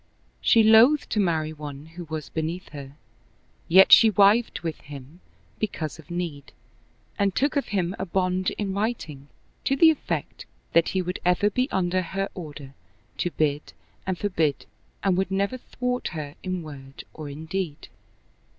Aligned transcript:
She 0.41 0.63
loathed 0.63 1.11
to 1.11 1.19
marry 1.19 1.53
one 1.53 1.85
who 1.95 2.05
was 2.05 2.29
beneath 2.29 2.69
her; 2.69 2.93
yet 3.67 3.91
she 3.91 4.09
wived 4.09 4.61
with 4.61 4.81
him 4.81 5.19
because 5.59 5.99
of 5.99 6.09
need, 6.09 6.53
and 7.19 7.35
took 7.35 7.55
of 7.55 7.67
him 7.67 7.95
a 7.99 8.07
bond 8.07 8.49
in 8.57 8.73
writing 8.73 9.27
to 9.63 9.75
the 9.75 9.91
effect 9.91 10.47
that 10.73 10.89
he 10.97 11.03
would 11.03 11.19
ever 11.23 11.51
be 11.51 11.69
under 11.69 12.01
her 12.01 12.29
order 12.33 12.73
to 13.19 13.29
bid 13.29 13.73
and 14.07 14.17
forbid 14.17 14.65
and 15.03 15.17
would 15.17 15.29
never 15.29 15.57
thwart 15.59 16.07
her 16.17 16.33
in 16.41 16.63
word 16.63 17.03
or 17.13 17.29
in 17.29 17.45
deed. 17.45 17.87